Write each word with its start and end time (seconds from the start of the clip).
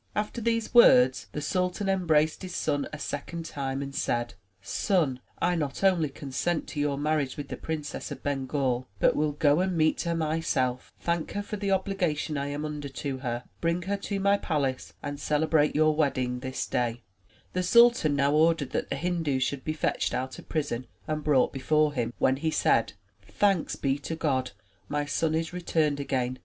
After 0.15 0.41
these 0.41 0.73
words 0.73 1.27
the 1.31 1.41
sultan 1.41 1.87
embraced 1.87 2.41
his 2.41 2.55
son 2.55 2.87
a 2.91 2.97
second 2.97 3.45
time 3.45 3.83
and 3.83 3.93
said: 3.93 4.33
Son, 4.59 5.19
I 5.39 5.53
not 5.53 5.83
only 5.83 6.09
consent 6.09 6.65
to 6.69 6.79
your 6.79 6.97
marriage 6.97 7.37
with 7.37 7.49
the 7.49 7.55
Princess 7.55 8.09
of 8.09 8.23
Bengal, 8.23 8.87
but 8.99 9.15
will 9.15 9.33
go 9.33 9.59
and 9.59 9.77
meet 9.77 10.01
her 10.01 10.15
myself, 10.15 10.91
thank 10.99 11.33
her 11.33 11.43
for 11.43 11.57
the 11.57 11.69
obligation 11.69 12.35
I 12.35 12.47
am 12.47 12.65
under 12.65 12.89
to 12.89 13.19
her, 13.19 13.43
bring 13.61 13.83
her 13.83 13.95
to 13.97 14.19
my 14.19 14.37
palace 14.37 14.93
and 15.03 15.19
celebrate 15.19 15.75
your 15.75 15.95
wedding 15.95 16.39
this 16.39 16.67
day/' 16.67 17.01
The 17.53 17.61
sultan 17.61 18.15
now 18.15 18.31
ordered 18.33 18.71
that 18.71 18.89
the 18.89 18.95
Hindu 18.95 19.37
should 19.37 19.63
be 19.63 19.73
fetched 19.73 20.15
out 20.15 20.39
of 20.39 20.49
prison 20.49 20.87
and 21.07 21.23
brought 21.23 21.53
before 21.53 21.93
him, 21.93 22.11
when 22.17 22.37
he 22.37 22.49
said: 22.49 22.93
"Thanks 23.21 23.75
be 23.75 23.99
to 23.99 24.15
God, 24.15 24.49
my 24.89 25.05
son 25.05 25.35
is 25.35 25.53
returned 25.53 25.99
again. 25.99 26.39